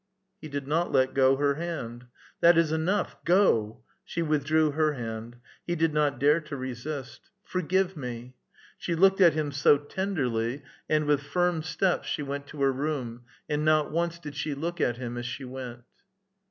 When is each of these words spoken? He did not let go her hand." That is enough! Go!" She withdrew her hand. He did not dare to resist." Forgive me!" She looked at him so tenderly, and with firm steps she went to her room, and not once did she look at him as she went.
He 0.41 0.49
did 0.49 0.67
not 0.67 0.91
let 0.91 1.13
go 1.13 1.35
her 1.35 1.53
hand." 1.53 2.07
That 2.41 2.57
is 2.57 2.71
enough! 2.71 3.17
Go!" 3.23 3.81
She 4.03 4.23
withdrew 4.23 4.71
her 4.71 4.93
hand. 4.93 5.35
He 5.67 5.75
did 5.75 5.93
not 5.93 6.17
dare 6.17 6.41
to 6.41 6.55
resist." 6.57 7.29
Forgive 7.51 7.95
me!" 7.95 8.33
She 8.79 8.95
looked 8.95 9.21
at 9.21 9.35
him 9.35 9.51
so 9.51 9.77
tenderly, 9.77 10.63
and 10.89 11.05
with 11.05 11.21
firm 11.21 11.61
steps 11.61 12.07
she 12.07 12.23
went 12.23 12.47
to 12.47 12.63
her 12.63 12.71
room, 12.73 13.25
and 13.47 13.63
not 13.63 13.91
once 13.91 14.17
did 14.17 14.33
she 14.35 14.55
look 14.55 14.81
at 14.81 14.97
him 14.97 15.17
as 15.17 15.27
she 15.27 15.45
went. 15.45 15.83